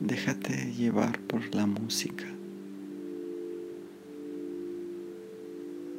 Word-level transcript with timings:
Déjate 0.00 0.72
llevar 0.74 1.18
por 1.22 1.52
la 1.52 1.66
música 1.66 2.24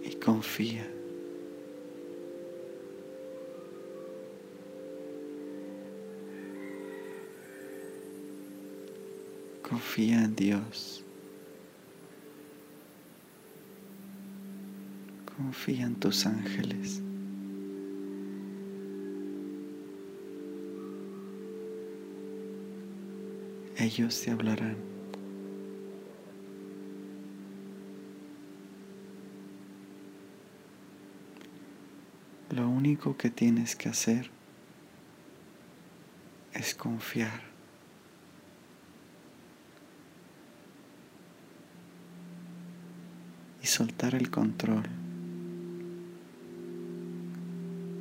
y 0.03 0.15
confía. 0.15 0.89
Confía 9.69 10.23
en 10.23 10.35
Dios. 10.35 11.03
Confía 15.35 15.85
en 15.85 15.95
tus 15.95 16.25
ángeles. 16.25 17.01
Ellos 23.79 24.21
te 24.21 24.31
hablarán. 24.31 24.75
Lo 32.49 32.67
único 32.67 33.15
que 33.15 33.29
tienes 33.29 33.77
que 33.77 33.87
hacer 33.87 34.31
es 36.51 36.75
confiar. 36.75 37.41
Y 43.63 43.67
soltar 43.67 44.13
el 44.13 44.29
control. 44.29 44.83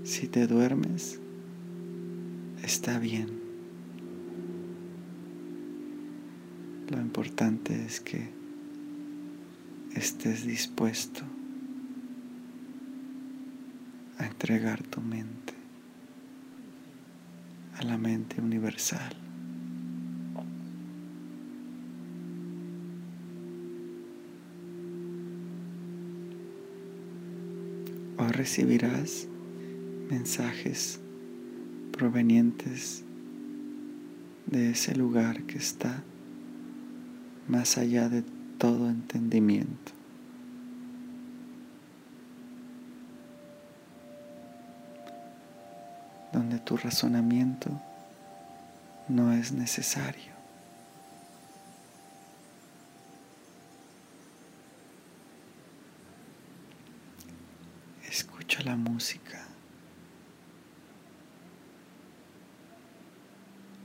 Si 0.02 0.26
te 0.26 0.48
duermes, 0.48 1.20
está 2.64 2.98
bien. 2.98 3.37
Lo 6.88 6.98
importante 6.98 7.84
es 7.84 8.00
que 8.00 8.30
estés 9.94 10.46
dispuesto 10.46 11.20
a 14.16 14.24
entregar 14.24 14.82
tu 14.84 15.02
mente 15.02 15.52
a 17.76 17.82
la 17.82 17.98
mente 17.98 18.40
universal. 18.40 19.14
Hoy 28.16 28.32
recibirás 28.32 29.28
mensajes 30.08 31.00
provenientes 31.92 33.04
de 34.46 34.70
ese 34.70 34.96
lugar 34.96 35.42
que 35.42 35.58
está 35.58 36.02
más 37.48 37.78
allá 37.78 38.08
de 38.08 38.22
todo 38.58 38.88
entendimiento. 38.88 39.92
Donde 46.32 46.58
tu 46.58 46.76
razonamiento 46.76 47.70
no 49.08 49.32
es 49.32 49.52
necesario. 49.52 50.32
Escucha 58.06 58.62
la 58.62 58.76
música. 58.76 59.42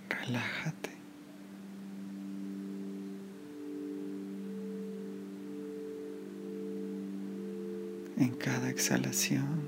Relájate. 0.09 0.82
En 8.17 8.29
cada 8.35 8.69
exhalación, 8.69 9.61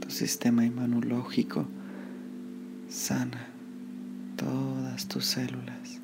tu 0.00 0.10
sistema 0.10 0.64
inmunológico 0.64 1.66
sana 2.88 3.48
todas 4.36 5.08
tus 5.08 5.24
células. 5.24 6.00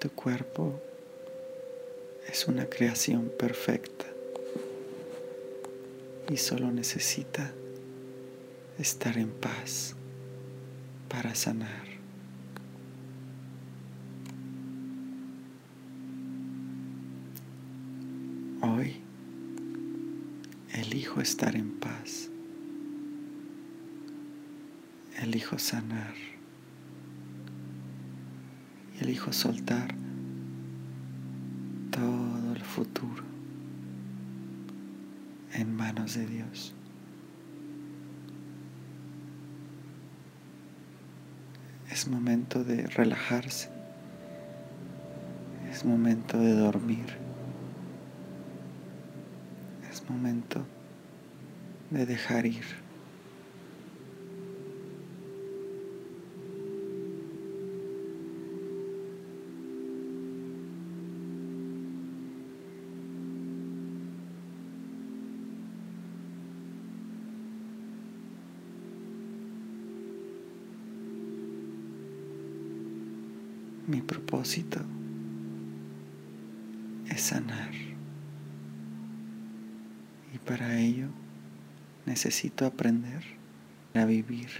Tu 0.00 0.10
cuerpo 0.10 0.80
es 2.28 2.48
una 2.48 2.66
creación 2.66 3.30
perfecta 3.38 4.06
y 6.28 6.38
solo 6.38 6.72
necesita 6.72 7.52
estar 8.78 9.16
en 9.18 9.30
paz 9.30 9.94
para 11.08 11.34
sanar. 11.34 11.86
Hoy 18.60 18.96
elijo 20.72 21.20
estar 21.20 21.54
en 21.56 21.78
paz. 21.78 22.30
Elijo 25.20 25.58
sanar. 25.58 26.14
Elijo 29.00 29.32
soltar 29.32 29.94
todo 31.90 32.54
el 32.54 32.62
futuro 32.62 33.24
en 35.54 35.74
manos 35.74 36.14
de 36.14 36.26
Dios. 36.26 36.74
Es 41.92 42.08
momento 42.08 42.64
de 42.64 42.86
relajarse. 42.86 43.68
Es 45.70 45.84
momento 45.84 46.38
de 46.38 46.54
dormir. 46.54 47.04
Es 49.90 50.02
momento 50.08 50.64
de 51.90 52.06
dejar 52.06 52.46
ir. 52.46 52.81
Es 77.08 77.20
sanar. 77.20 77.72
Y 80.34 80.38
para 80.38 80.78
ello 80.78 81.08
necesito 82.06 82.66
aprender 82.66 83.22
a 83.94 84.04
vivir. 84.04 84.50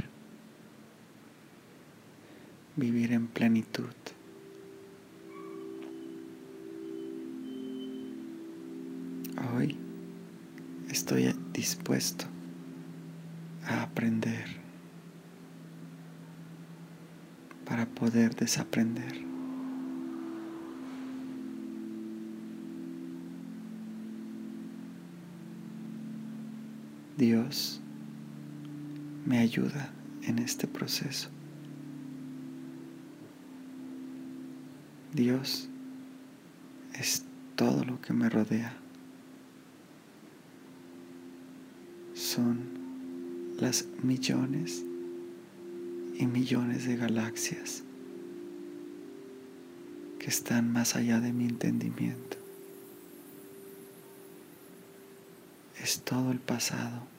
Vivir 2.76 3.12
en 3.12 3.26
plenitud. 3.26 3.94
Hoy 9.54 9.76
estoy 10.88 11.34
dispuesto 11.52 12.26
a 13.64 13.82
aprender. 13.82 14.62
para 17.72 17.86
poder 17.86 18.34
desaprender. 18.34 19.31
Dios 27.22 27.80
me 29.24 29.38
ayuda 29.38 29.92
en 30.22 30.40
este 30.40 30.66
proceso. 30.66 31.28
Dios 35.14 35.68
es 36.98 37.24
todo 37.54 37.84
lo 37.84 38.00
que 38.00 38.12
me 38.12 38.28
rodea. 38.28 38.76
Son 42.12 42.58
las 43.56 43.86
millones 44.02 44.84
y 46.18 46.26
millones 46.26 46.88
de 46.88 46.96
galaxias 46.96 47.84
que 50.18 50.26
están 50.26 50.72
más 50.72 50.96
allá 50.96 51.20
de 51.20 51.32
mi 51.32 51.44
entendimiento. 51.44 52.36
Es 55.80 56.02
todo 56.02 56.32
el 56.32 56.38
pasado, 56.38 57.11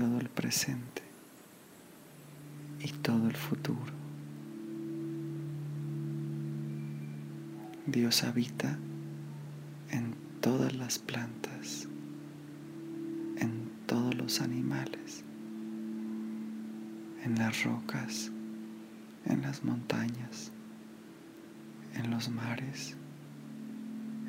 todo 0.00 0.18
el 0.18 0.30
presente 0.30 1.02
y 2.82 2.88
todo 2.88 3.28
el 3.28 3.36
futuro. 3.36 3.92
Dios 7.86 8.24
habita 8.24 8.78
en 9.90 10.14
todas 10.40 10.74
las 10.74 10.98
plantas, 10.98 11.86
en 13.36 13.70
todos 13.86 14.14
los 14.14 14.40
animales, 14.40 15.22
en 17.22 17.34
las 17.34 17.62
rocas, 17.64 18.32
en 19.26 19.42
las 19.42 19.62
montañas, 19.64 20.50
en 21.94 22.10
los 22.10 22.30
mares, 22.30 22.96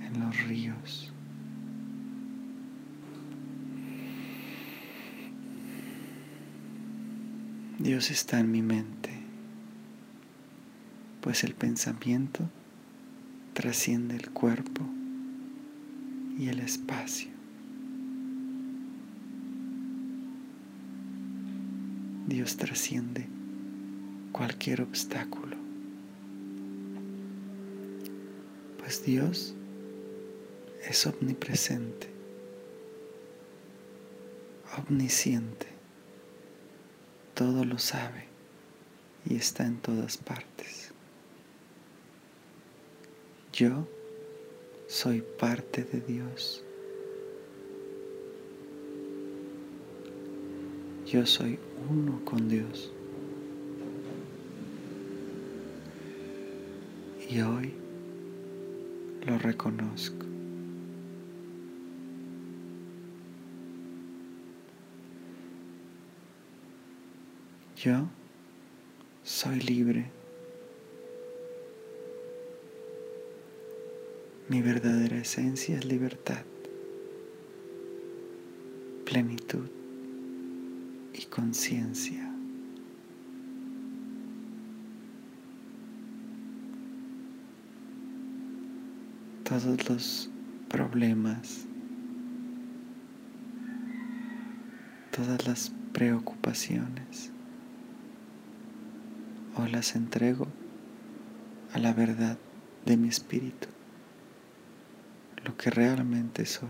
en 0.06 0.20
los 0.20 0.38
ríos. 0.44 1.14
Dios 7.82 8.12
está 8.12 8.40
en 8.40 8.52
mi 8.52 8.62
mente, 8.62 9.10
pues 11.20 11.44
el 11.44 11.56
pensamiento 11.56 12.48
trasciende 13.54 14.16
el 14.16 14.30
cuerpo 14.30 14.84
y 16.38 16.50
el 16.50 16.60
espacio. 16.60 17.32
Dios 22.28 22.56
trasciende 22.58 23.28
cualquier 24.32 24.84
obstáculo, 24.84 25.58
pues 28.78 29.04
Dios 29.04 29.56
es 30.88 31.08
omnipresente, 31.08 32.12
omnisciente, 34.88 35.71
todo 37.42 37.66
lo 37.66 37.80
sabe 37.80 38.26
y 39.26 39.34
está 39.34 39.66
en 39.66 39.78
todas 39.78 40.16
partes. 40.16 40.92
Yo 43.52 43.88
soy 44.88 45.24
parte 45.40 45.84
de 45.84 46.02
Dios. 46.02 46.64
Yo 51.08 51.26
soy 51.26 51.58
uno 51.90 52.24
con 52.26 52.48
Dios. 52.48 52.94
Y 57.28 57.42
hoy 57.42 57.74
lo 59.26 59.40
reconozco. 59.40 60.31
Yo 67.84 68.08
soy 69.24 69.60
libre. 69.60 70.12
Mi 74.50 74.62
verdadera 74.62 75.18
esencia 75.18 75.80
es 75.80 75.86
libertad, 75.86 76.44
plenitud 79.04 79.68
y 81.12 81.26
conciencia. 81.26 82.32
Todos 89.44 89.90
los 89.90 90.30
problemas, 90.70 91.66
todas 95.10 95.48
las 95.48 95.72
preocupaciones, 95.94 97.32
o 99.58 99.66
las 99.68 99.96
entrego 99.96 100.48
a 101.74 101.80
la 101.80 101.94
verdad 101.94 102.38
de 102.86 102.98
mi 102.98 103.10
espíritu, 103.10 103.68
lo 105.46 105.56
que 105.58 105.70
realmente 105.70 106.46
soy. 106.46 106.70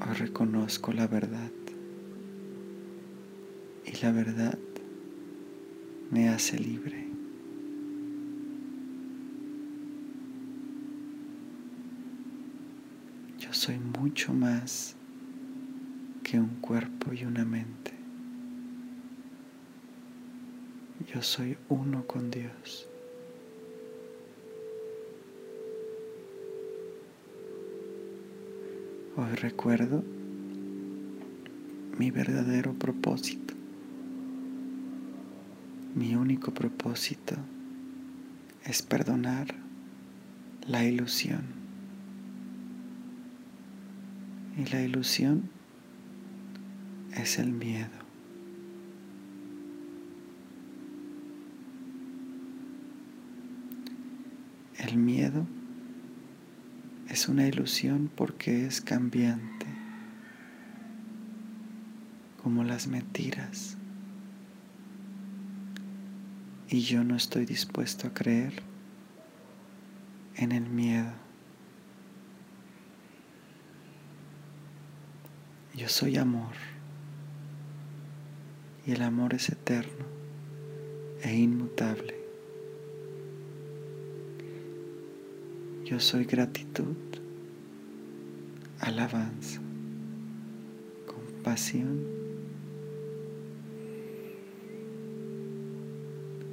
Hoy 0.00 0.14
reconozco 0.14 0.92
la 0.92 1.06
verdad 1.06 1.50
y 3.84 4.02
la 4.02 4.12
verdad 4.12 4.58
me 6.10 6.28
hace 6.28 6.58
libre. 6.58 7.06
Yo 13.38 13.52
soy 13.52 13.78
mucho 13.78 14.32
más 14.32 14.96
que 16.26 16.40
un 16.40 16.56
cuerpo 16.60 17.12
y 17.12 17.24
una 17.24 17.44
mente. 17.44 17.92
Yo 21.14 21.22
soy 21.22 21.56
uno 21.68 22.04
con 22.04 22.32
Dios. 22.32 22.88
Hoy 29.16 29.36
recuerdo 29.36 30.02
mi 31.96 32.10
verdadero 32.10 32.74
propósito. 32.74 33.54
Mi 35.94 36.16
único 36.16 36.52
propósito 36.52 37.36
es 38.64 38.82
perdonar 38.82 39.54
la 40.66 40.82
ilusión. 40.82 41.44
Y 44.56 44.68
la 44.72 44.82
ilusión 44.82 45.54
es 47.16 47.38
el 47.38 47.50
miedo. 47.50 47.88
El 54.78 54.98
miedo 54.98 55.46
es 57.08 57.28
una 57.28 57.46
ilusión 57.46 58.10
porque 58.14 58.66
es 58.66 58.80
cambiante, 58.80 59.66
como 62.42 62.62
las 62.62 62.86
mentiras. 62.86 63.78
Y 66.68 66.80
yo 66.80 67.04
no 67.04 67.16
estoy 67.16 67.46
dispuesto 67.46 68.08
a 68.08 68.14
creer 68.14 68.62
en 70.36 70.52
el 70.52 70.68
miedo. 70.68 71.12
Yo 75.74 75.88
soy 75.88 76.16
amor 76.16 76.75
y 78.86 78.92
el 78.92 79.02
amor 79.02 79.34
es 79.34 79.48
eterno 79.48 80.06
e 81.22 81.34
inmutable. 81.34 82.14
Yo 85.84 85.98
soy 85.98 86.24
gratitud, 86.24 86.96
alabanza, 88.78 89.60
compasión 91.06 92.06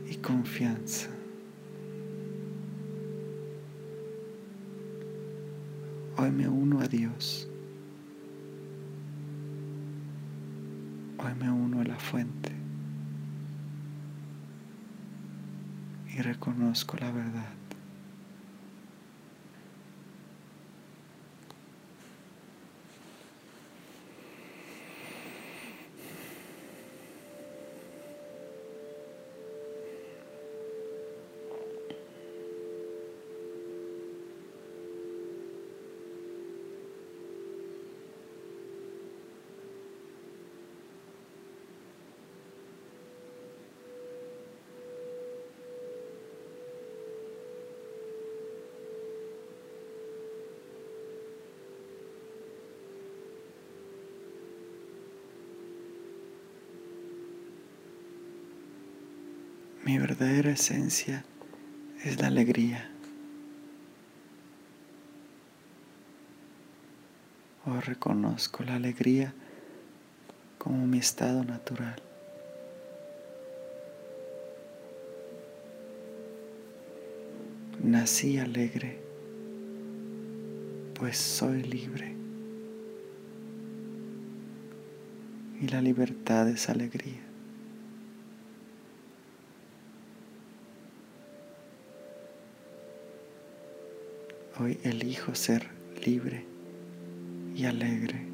y 0.10 0.16
confianza. 0.16 1.10
Hoy 6.18 6.32
me 6.32 6.48
uno 6.48 6.80
a 6.80 6.88
Dios. 6.88 7.48
Hoy 11.26 11.34
me 11.36 11.50
uno 11.50 11.80
a 11.80 11.86
la 11.86 11.96
fuente 11.96 12.52
y 16.14 16.22
reconozco 16.22 16.98
la 16.98 17.12
verdad. 17.12 17.63
Mi 59.86 59.98
verdadera 59.98 60.52
esencia 60.52 61.26
es 62.04 62.20
la 62.20 62.28
alegría. 62.28 62.90
Hoy 67.66 67.80
reconozco 67.82 68.64
la 68.64 68.76
alegría 68.76 69.34
como 70.58 70.88
mi 70.88 71.00
estado 71.00 71.44
natural. 71.44 72.02
nací 77.84 78.40
alegre, 78.40 78.98
pues 80.94 81.18
soy 81.18 81.62
libre. 81.64 82.16
Y 85.62 85.68
la 85.68 85.82
libertad 85.82 86.50
es 86.50 86.70
alegría. 86.70 87.33
Hoy 94.64 94.80
elijo 94.84 95.36
ser 95.36 95.68
libre 96.06 96.46
y 97.54 97.66
alegre. 97.66 98.26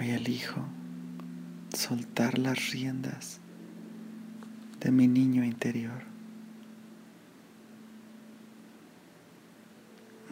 Hoy 0.00 0.08
elijo 0.08 0.64
soltar 1.76 2.38
las 2.38 2.70
riendas 2.70 3.40
de 4.80 4.90
mi 4.90 5.06
niño 5.06 5.44
interior. 5.44 6.02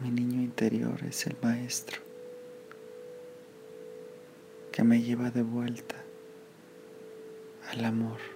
Mi 0.03 0.11
niño 0.11 0.41
interior 0.41 1.05
es 1.05 1.27
el 1.27 1.37
maestro 1.43 2.01
que 4.73 4.83
me 4.83 5.03
lleva 5.03 5.31
de 5.31 5.43
vuelta 5.43 5.97
al 7.71 7.85
amor, 7.85 8.32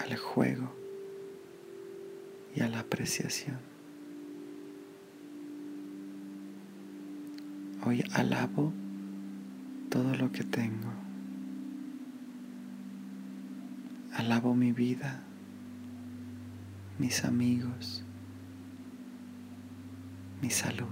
al 0.00 0.16
juego 0.16 0.72
y 2.54 2.60
a 2.60 2.68
la 2.68 2.80
apreciación. 2.80 3.58
Hoy 7.84 8.02
alabo 8.12 8.72
todo 9.90 10.14
lo 10.16 10.32
que 10.32 10.44
tengo. 10.44 10.92
Alabo 14.14 14.54
mi 14.54 14.72
vida, 14.72 15.22
mis 16.98 17.24
amigos, 17.24 18.02
mi 20.40 20.50
salud 20.50 20.86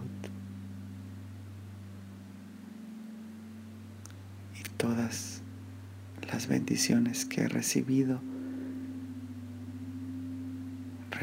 y 4.59 4.63
todas 4.77 5.43
las 6.31 6.47
bendiciones 6.47 7.25
que 7.25 7.43
he 7.43 7.49
recibido, 7.49 8.21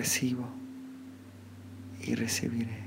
recibo 0.02 0.48
y 2.02 2.16
recibiré. 2.16 2.82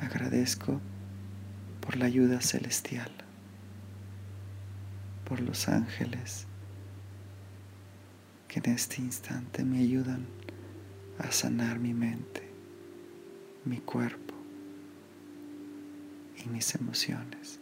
Agradezco 0.00 0.80
por 1.82 1.98
la 1.98 2.06
ayuda 2.06 2.40
celestial, 2.40 3.10
por 5.28 5.40
los 5.40 5.68
ángeles 5.68 6.46
que 8.48 8.60
en 8.60 8.70
este 8.70 9.02
instante 9.02 9.62
me 9.64 9.80
ayudan 9.80 10.24
a 11.18 11.30
sanar 11.30 11.78
mi 11.78 11.92
mente, 11.92 12.50
mi 13.66 13.80
cuerpo 13.80 14.34
y 16.42 16.48
mis 16.48 16.74
emociones. 16.74 17.57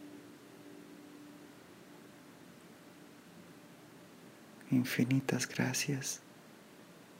Infinitas 4.77 5.49
gracias 5.49 6.21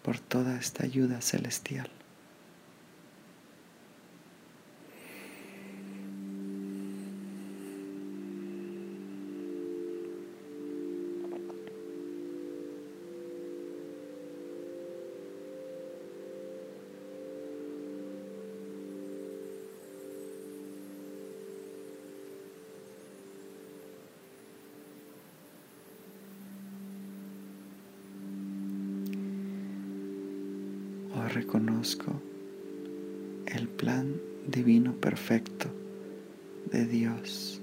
por 0.03 0.19
toda 0.19 0.59
esta 0.59 0.85
ayuda 0.85 1.23
celestial. 1.23 1.89
Reconozco 31.29 32.21
el 33.47 33.69
plan 33.69 34.17
divino 34.47 34.93
perfecto 34.95 35.69
de 36.71 36.87
Dios 36.87 37.61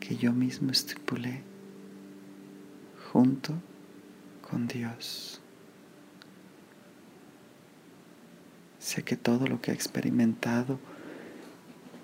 que 0.00 0.16
yo 0.16 0.32
mismo 0.32 0.70
estipulé 0.72 1.42
junto 3.12 3.54
con 4.48 4.66
Dios. 4.66 5.40
Sé 8.78 9.04
que 9.04 9.16
todo 9.16 9.46
lo 9.46 9.60
que 9.60 9.70
he 9.70 9.74
experimentado, 9.74 10.80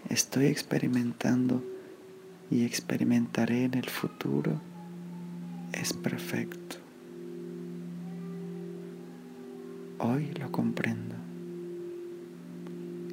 estoy 0.09 0.47
experimentando 0.47 1.65
y 2.51 2.65
experimentaré 2.65 3.65
en 3.65 3.75
el 3.75 3.89
futuro 3.89 4.61
es 5.73 5.93
perfecto. 5.93 6.86
Hoy 9.99 10.31
lo 10.39 10.53
comprendo. 10.53 11.15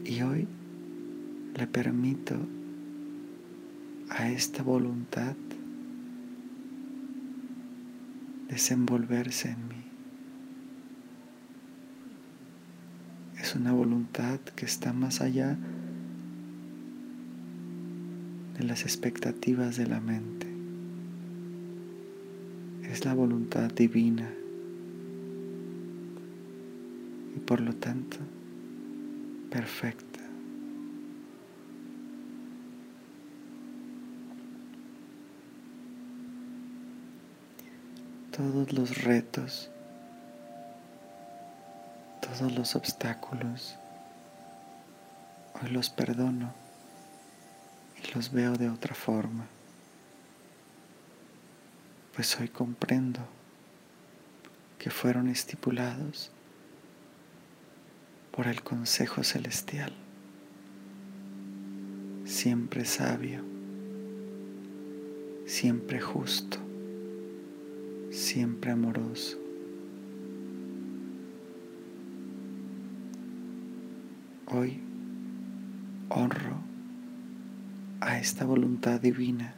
Y 0.04 0.22
hoy 0.22 0.48
le 1.56 1.66
permito 1.66 2.36
a 4.10 4.30
esta 4.30 4.64
voluntad 4.64 5.36
desenvolverse 8.50 9.52
en 9.52 9.68
mí. 9.70 9.84
Es 13.40 13.56
una 13.56 13.72
voluntad 13.72 14.42
que 14.42 14.66
está 14.66 14.92
más 14.92 15.22
allá 15.22 15.58
de 18.58 18.64
las 18.66 18.84
expectativas 18.84 19.78
de 19.78 19.88
la 19.88 20.02
mente. 20.02 20.48
Es 22.84 23.06
la 23.06 23.14
voluntad 23.14 23.72
divina 23.72 24.30
por 27.46 27.60
lo 27.60 27.74
tanto 27.76 28.18
perfecta. 29.50 30.20
Todos 38.36 38.74
los 38.74 39.04
retos, 39.04 39.70
todos 42.20 42.52
los 42.54 42.76
obstáculos, 42.76 43.76
hoy 45.62 45.70
los 45.70 45.90
perdono 45.92 46.52
y 48.02 48.16
los 48.16 48.32
veo 48.32 48.54
de 48.54 48.70
otra 48.70 48.96
forma, 48.96 49.46
pues 52.16 52.40
hoy 52.40 52.48
comprendo 52.48 53.20
que 54.80 54.90
fueron 54.90 55.28
estipulados 55.28 56.32
por 58.36 58.48
el 58.48 58.64
consejo 58.64 59.24
celestial, 59.24 59.94
siempre 62.26 62.84
sabio, 62.84 63.44
siempre 65.46 66.02
justo, 66.02 66.58
siempre 68.10 68.72
amoroso. 68.72 69.38
Hoy 74.48 74.82
honro 76.10 76.58
a 78.02 78.18
esta 78.18 78.46
voluntad 78.46 79.00
divina, 79.00 79.54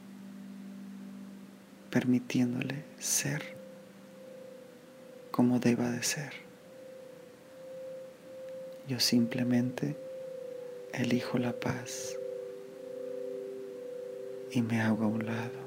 permitiéndole 1.92 2.84
ser 3.00 3.56
como 5.32 5.60
deba 5.60 5.92
de 5.92 6.04
ser. 6.04 6.45
Yo 8.88 9.00
simplemente 9.00 9.96
elijo 10.94 11.40
la 11.40 11.60
paz 11.60 12.16
y 14.52 14.62
me 14.62 14.80
hago 14.80 15.06
a 15.06 15.08
un 15.08 15.26
lado. 15.26 15.66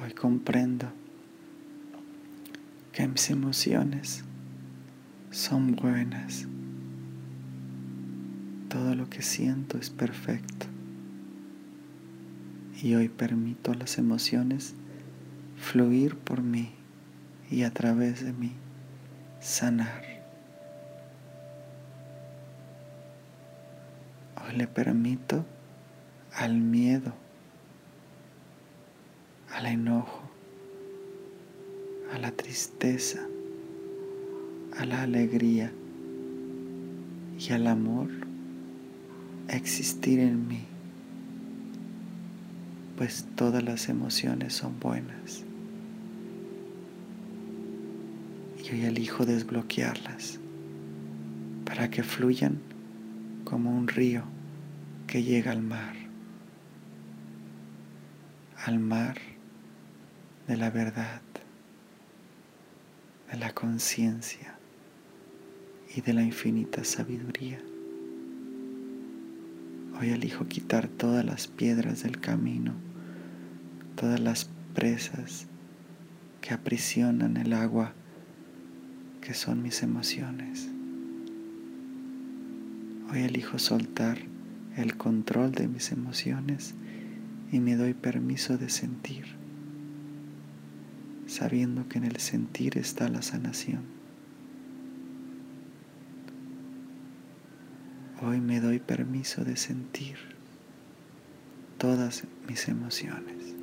Hoy 0.00 0.12
comprendo 0.12 0.86
que 2.92 3.08
mis 3.08 3.30
emociones 3.30 4.22
son 5.36 5.76
buenas. 5.76 6.46
Todo 8.70 8.94
lo 8.94 9.10
que 9.10 9.20
siento 9.20 9.76
es 9.76 9.90
perfecto. 9.90 10.64
Y 12.82 12.94
hoy 12.94 13.10
permito 13.10 13.74
las 13.74 13.98
emociones 13.98 14.74
fluir 15.58 16.16
por 16.16 16.40
mí 16.40 16.70
y 17.50 17.64
a 17.64 17.70
través 17.70 18.24
de 18.24 18.32
mí 18.32 18.54
sanar. 19.38 20.04
Hoy 24.42 24.56
le 24.56 24.66
permito 24.66 25.44
al 26.32 26.54
miedo, 26.54 27.12
al 29.52 29.66
enojo, 29.66 30.30
a 32.14 32.18
la 32.18 32.32
tristeza, 32.32 33.20
a 34.78 34.84
la 34.84 35.02
alegría 35.02 35.72
y 37.38 37.52
al 37.52 37.66
amor 37.66 38.08
existir 39.48 40.18
en 40.18 40.46
mí, 40.48 40.64
pues 42.96 43.26
todas 43.36 43.62
las 43.62 43.88
emociones 43.88 44.52
son 44.52 44.78
buenas. 44.78 45.44
Y 48.62 48.74
hoy 48.74 48.84
elijo 48.84 49.24
desbloquearlas 49.24 50.40
para 51.64 51.88
que 51.88 52.02
fluyan 52.02 52.58
como 53.44 53.70
un 53.70 53.88
río 53.88 54.24
que 55.06 55.22
llega 55.22 55.52
al 55.52 55.62
mar, 55.62 55.94
al 58.64 58.78
mar 58.78 59.16
de 60.48 60.56
la 60.56 60.70
verdad, 60.70 61.22
de 63.30 63.38
la 63.38 63.52
conciencia 63.54 64.55
y 65.96 66.02
de 66.02 66.12
la 66.12 66.22
infinita 66.22 66.84
sabiduría. 66.84 67.58
Hoy 69.98 70.10
elijo 70.10 70.46
quitar 70.46 70.88
todas 70.88 71.24
las 71.24 71.48
piedras 71.48 72.02
del 72.02 72.20
camino, 72.20 72.74
todas 73.94 74.20
las 74.20 74.50
presas 74.74 75.46
que 76.42 76.52
aprisionan 76.52 77.38
el 77.38 77.54
agua 77.54 77.94
que 79.22 79.32
son 79.32 79.62
mis 79.62 79.82
emociones. 79.82 80.68
Hoy 83.10 83.22
elijo 83.22 83.58
soltar 83.58 84.18
el 84.76 84.98
control 84.98 85.52
de 85.52 85.66
mis 85.66 85.92
emociones 85.92 86.74
y 87.50 87.60
me 87.60 87.74
doy 87.74 87.94
permiso 87.94 88.58
de 88.58 88.68
sentir, 88.68 89.24
sabiendo 91.26 91.88
que 91.88 91.96
en 91.96 92.04
el 92.04 92.18
sentir 92.18 92.76
está 92.76 93.08
la 93.08 93.22
sanación. 93.22 93.95
Hoy 98.26 98.40
me 98.40 98.60
doy 98.60 98.80
permiso 98.80 99.44
de 99.44 99.56
sentir 99.56 100.16
todas 101.78 102.24
mis 102.48 102.66
emociones. 102.66 103.54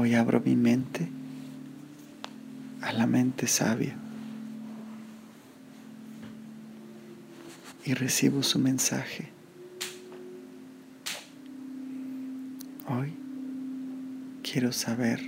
Hoy 0.00 0.14
abro 0.14 0.38
mi 0.38 0.54
mente 0.54 1.08
a 2.82 2.92
la 2.92 3.08
mente 3.08 3.48
sabia 3.48 3.96
y 7.84 7.94
recibo 7.94 8.44
su 8.44 8.60
mensaje. 8.60 9.30
Hoy 12.86 13.12
quiero 14.44 14.70
saber 14.70 15.20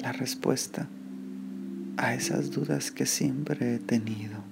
la 0.00 0.12
respuesta 0.12 0.86
a 1.96 2.12
esas 2.12 2.50
dudas 2.50 2.90
que 2.90 3.06
siempre 3.06 3.76
he 3.76 3.78
tenido. 3.78 4.44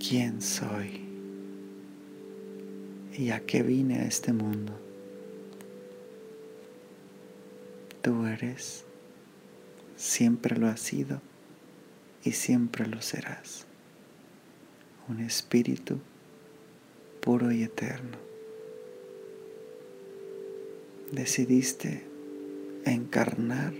¿Quién 0.00 0.42
soy? 0.42 1.00
¿Y 3.16 3.30
a 3.30 3.38
qué 3.46 3.62
vine 3.62 4.00
a 4.00 4.04
este 4.06 4.32
mundo? 4.32 4.87
Eres, 8.38 8.84
siempre 9.96 10.56
lo 10.56 10.68
has 10.68 10.80
sido 10.80 11.20
y 12.24 12.32
siempre 12.32 12.86
lo 12.86 13.02
serás. 13.02 13.66
Un 15.08 15.20
espíritu 15.20 15.98
puro 17.20 17.50
y 17.50 17.62
eterno. 17.62 18.18
Decidiste 21.12 22.04
encarnar 22.84 23.72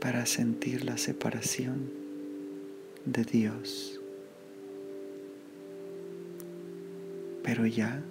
para 0.00 0.26
sentir 0.26 0.84
la 0.84 0.96
separación 0.96 1.90
de 3.04 3.24
Dios. 3.24 4.00
Pero 7.42 7.66
ya 7.66 8.02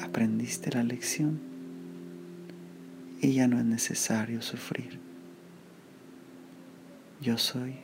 aprendiste 0.00 0.70
la 0.70 0.84
lección 0.84 1.49
y 3.20 3.34
ya 3.34 3.46
no 3.46 3.58
es 3.58 3.64
necesario 3.64 4.40
sufrir. 4.40 4.98
Yo 7.20 7.36
soy 7.36 7.76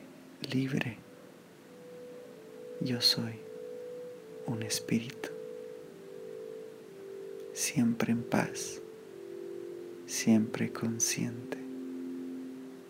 libre. 0.51 0.97
Yo 2.81 3.01
soy 3.01 3.35
un 4.47 4.63
espíritu. 4.63 5.29
Siempre 7.53 8.11
en 8.13 8.23
paz. 8.23 8.81
Siempre 10.07 10.71
consciente. 10.71 11.57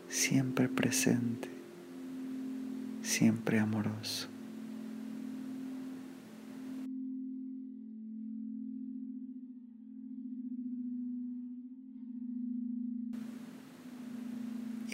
Siempre 0.07 0.69
presente. 0.69 1.49
Siempre 3.01 3.60
amoroso. 3.60 4.29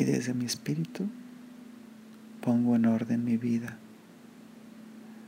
Y 0.03 0.05
desde 0.05 0.33
mi 0.33 0.43
espíritu 0.43 1.07
pongo 2.41 2.75
en 2.75 2.85
orden 2.85 3.23
mi 3.23 3.37
vida, 3.37 3.77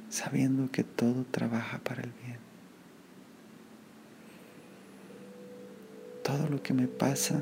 sabiendo 0.10 0.70
que 0.70 0.84
todo 0.84 1.26
trabaja 1.32 1.80
para 1.80 2.04
el 2.04 2.12
bien. 2.22 2.40
Todo 6.24 6.50
lo 6.50 6.62
que 6.62 6.74
me 6.74 6.88
pasa 6.88 7.42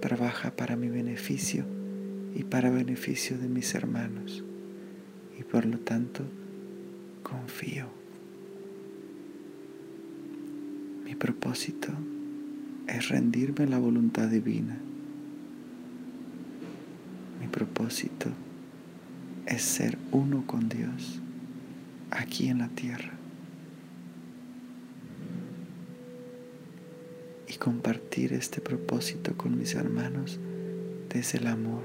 trabaja 0.00 0.52
para 0.52 0.76
mi 0.76 0.88
beneficio 0.88 1.66
y 2.34 2.44
para 2.44 2.70
beneficio 2.70 3.36
de 3.36 3.48
mis 3.48 3.74
hermanos 3.74 4.42
y 5.38 5.42
por 5.42 5.66
lo 5.66 5.78
tanto 5.78 6.24
confío. 7.22 7.88
Mi 11.04 11.14
propósito 11.16 11.92
es 12.86 13.10
rendirme 13.10 13.64
a 13.64 13.68
la 13.68 13.78
voluntad 13.78 14.28
divina 14.28 14.78
propósito 17.52 18.28
es 19.46 19.62
ser 19.62 19.98
uno 20.10 20.44
con 20.46 20.68
Dios 20.68 21.20
aquí 22.10 22.48
en 22.48 22.58
la 22.58 22.68
tierra 22.68 23.12
y 27.46 27.54
compartir 27.58 28.32
este 28.32 28.60
propósito 28.60 29.36
con 29.36 29.58
mis 29.58 29.74
hermanos 29.74 30.40
desde 31.10 31.38
el 31.38 31.46
amor, 31.46 31.84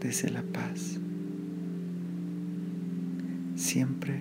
desde 0.00 0.30
la 0.30 0.42
paz, 0.42 0.98
siempre 3.56 4.20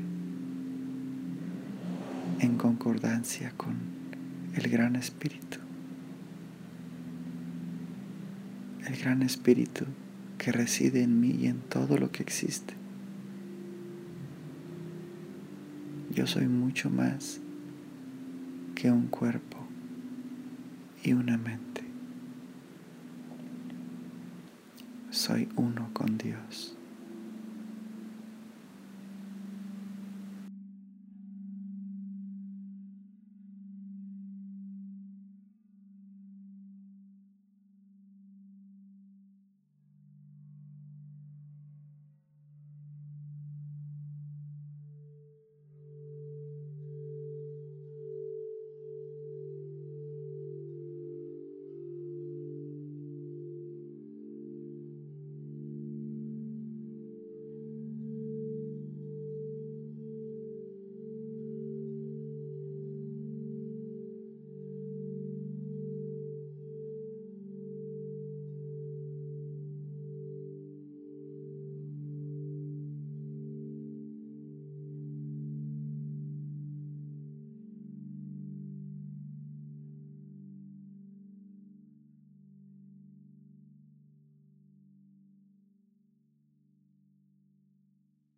en 2.40 2.58
concordancia 2.58 3.54
con 3.56 3.76
el 4.56 4.68
gran 4.70 4.96
espíritu. 4.96 5.67
El 8.88 8.98
gran 8.98 9.22
espíritu 9.22 9.86
que 10.38 10.54
reside 10.54 11.04
en 11.04 11.20
mí 11.20 11.32
y 11.32 11.48
en 11.48 11.60
todo 11.60 11.98
lo 11.98 12.12
que 12.12 12.24
existe. 12.24 12.74
Yo 16.10 16.26
soy 16.26 16.48
mucho 16.48 16.90
más 16.90 17.42
que 18.76 18.90
un 18.90 19.08
cuerpo 19.08 19.58
y 21.04 21.14
una 21.14 21.38
mente. 21.38 21.84
Soy 25.12 25.50
uno 25.58 25.90
con 25.94 26.18
Dios. 26.18 26.77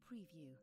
Preview 0.10 0.56